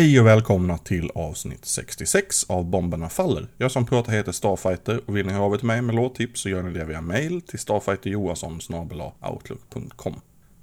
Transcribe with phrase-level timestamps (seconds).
[0.00, 3.46] Hej och välkomna till avsnitt 66 av Bomberna Faller.
[3.56, 6.40] Jag som pratar heter Starfighter och vill ni höra av er till mig med låttips
[6.40, 10.20] så gör ni det via mail till starfighterjohansson.outlook.com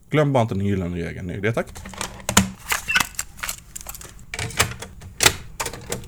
[0.10, 1.68] Glöm bara inte den gyllene regeln i det tack.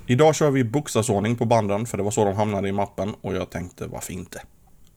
[0.06, 3.36] Idag kör vi bokstavsordning på banden för det var så de hamnade i mappen och
[3.36, 4.42] jag tänkte varför inte.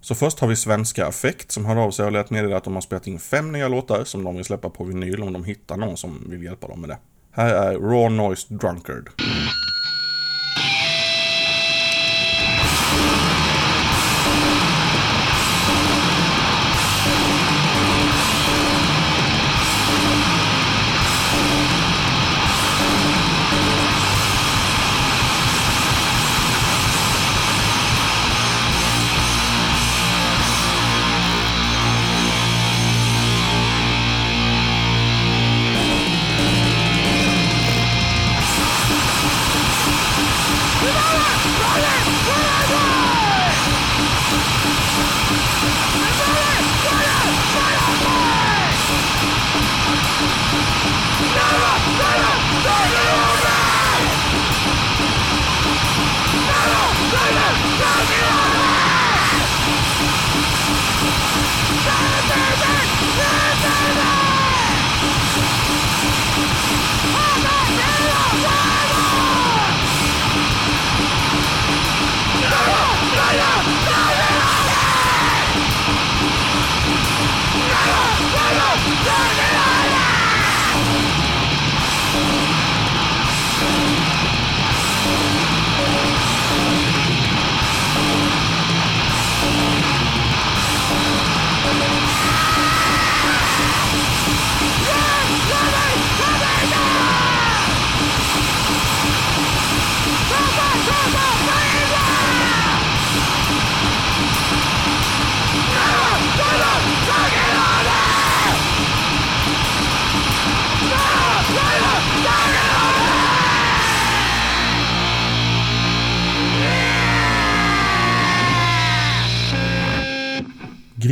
[0.00, 2.74] Så först har vi Svenska Affekt som hörde av sig och lät meddela att de
[2.74, 5.76] har spelat in fem nya låtar som de vill släppa på vinyl om de hittar
[5.76, 6.98] någon som vill hjälpa dem med det.
[7.34, 9.10] Här är Raw Noise Drunkard.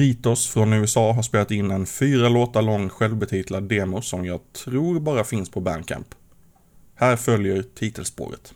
[0.01, 5.01] Gritos från USA har spelat in en fyra låtar lång självbetitlad demo som jag tror
[5.01, 6.07] bara finns på Bandcamp.
[6.95, 8.55] Här följer titelspåret.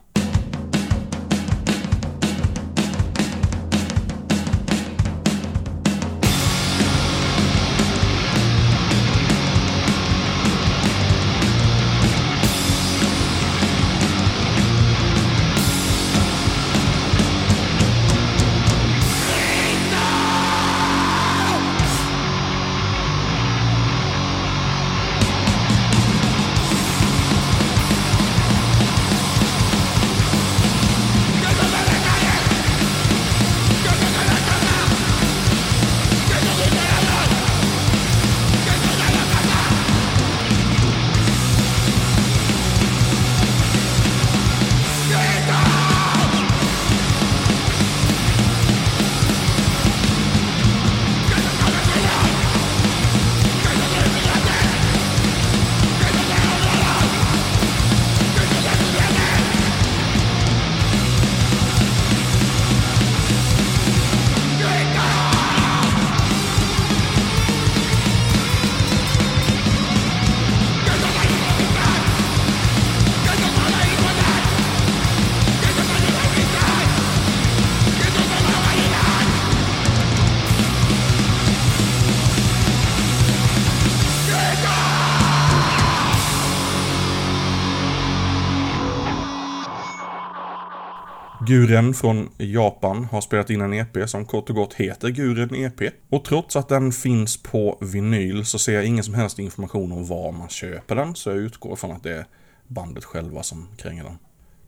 [91.46, 95.92] Guren från Japan har spelat in en EP som kort och gott heter Guren EP.
[96.10, 100.06] Och trots att den finns på vinyl så ser jag ingen som helst information om
[100.06, 102.26] var man köper den, så jag utgår från att det är
[102.66, 104.18] bandet själva som kränger den.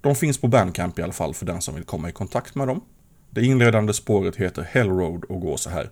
[0.01, 2.69] De finns på Bandcamp i alla fall för den som vill komma i kontakt med
[2.69, 2.81] dem.
[3.31, 5.91] Det inledande spåret heter Hell Road och går så här.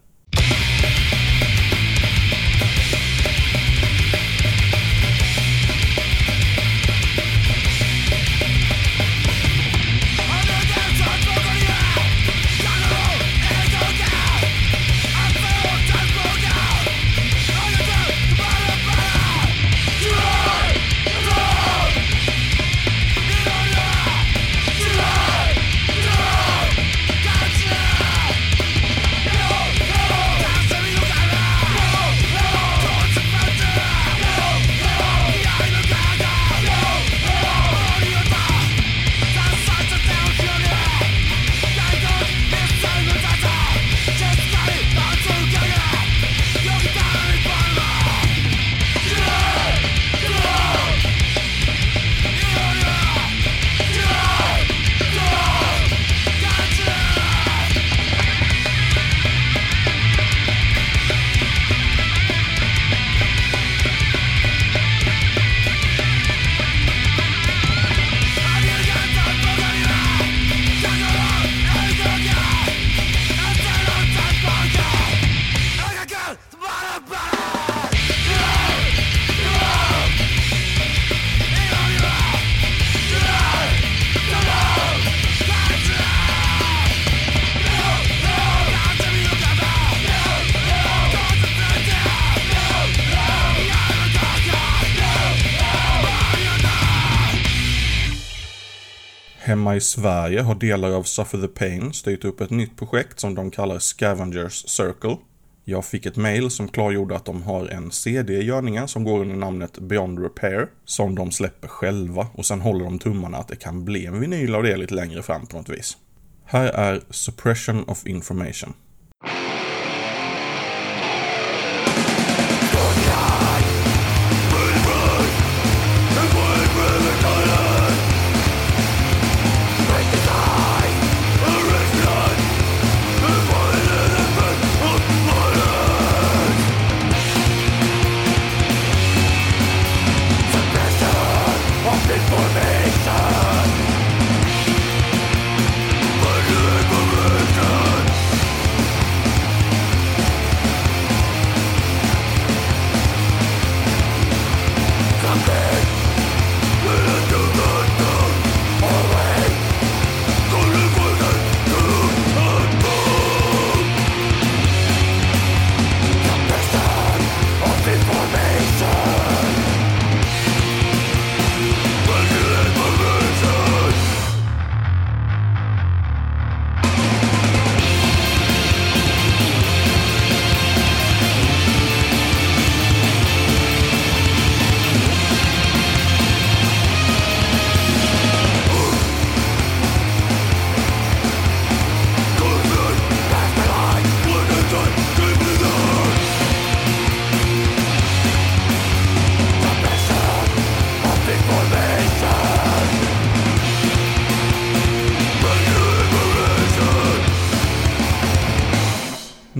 [99.54, 103.34] Hemma i Sverige har delar av Suffer the Pain styrt upp ett nytt projekt som
[103.34, 105.16] de kallar Scavengers Circle.
[105.64, 109.20] Jag fick ett mail som klargjorde att de har en CD i görningen som går
[109.20, 113.56] under namnet Beyond Repair, som de släpper själva och sen håller de tummarna att det
[113.56, 115.96] kan bli en vinyl av det lite längre fram på något vis.
[116.44, 118.72] Här är Suppression of Information.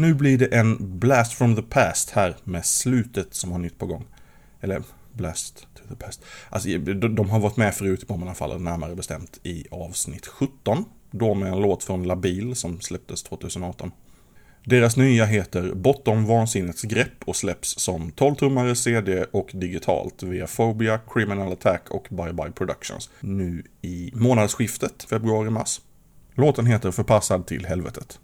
[0.04, 3.86] Nu blir det en Blast from the Past här med slutet som har nytt på
[3.86, 4.04] gång.
[4.60, 6.24] Eller Blast to the Past.
[6.50, 6.68] Alltså
[7.08, 10.84] de har varit med förut i Bomberna faller närmare bestämt i avsnitt 17.
[11.10, 13.90] Då med en låt från Labil som släpptes 2018.
[14.64, 21.00] Deras nya heter Bortom vansinnets grepp och släpps som 12-tummare CD och digitalt via Phobia,
[21.14, 23.10] Criminal Attack och Bye Bye Productions.
[23.20, 25.80] Nu i månadsskiftet, februari-mars.
[26.36, 28.20] Låten heter Förpassad till helvetet.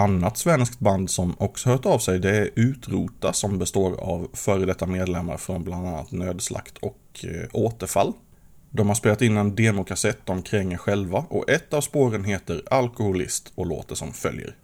[0.00, 4.64] Annat svenskt band som också hört av sig det är Utrota som består av före
[4.64, 8.12] detta medlemmar från bland annat Nödslakt och eh, Återfall.
[8.70, 13.52] De har spelat in en demokassett de kränger själva och ett av spåren heter Alkoholist
[13.54, 14.54] och låter som följer.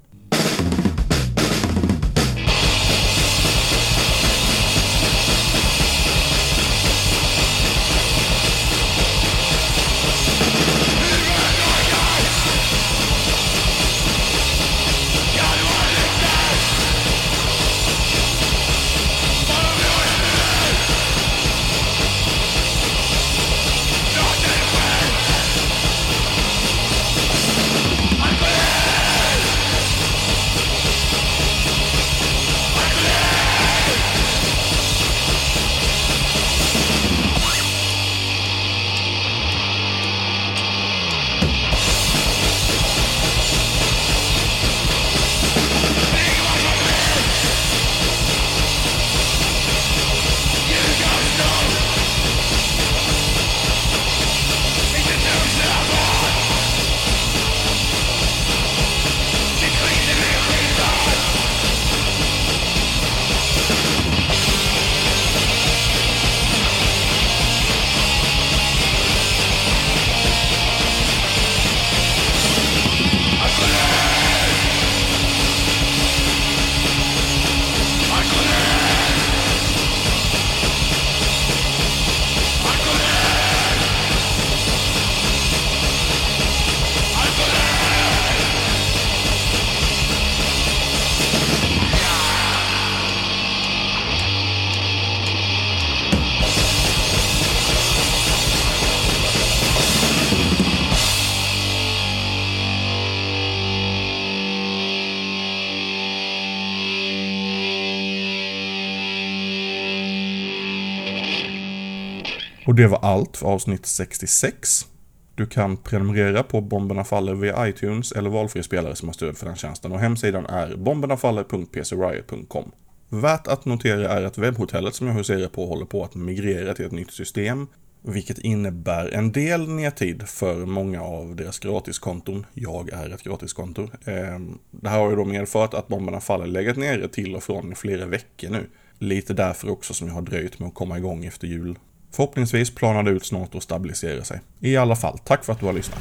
[112.67, 114.87] Och det var allt för avsnitt 66.
[115.35, 119.47] Du kan prenumerera på Bomberna Faller via iTunes eller valfri spelare som har stöd för
[119.47, 122.73] den tjänsten och hemsidan är bombernafaller.pcriot.com.
[123.09, 126.85] Värt att notera är att webbhotellet som jag huserar på håller på att migrera till
[126.85, 127.67] ett nytt system,
[128.03, 132.47] vilket innebär en del nedtid för många av deras gratiskonton.
[132.55, 133.89] Jag är ett gratiskonto.
[134.05, 137.73] Ehm, det här har ju då medfört att Bomberna Faller legat nere till och från
[137.73, 138.67] i flera veckor nu.
[138.99, 141.79] Lite därför också som jag har dröjt med att komma igång efter jul.
[142.17, 144.41] Förhoppningsvis planar det ut snart och stabiliserar sig.
[144.61, 145.99] I alla fall, tack för att du har lyssnat.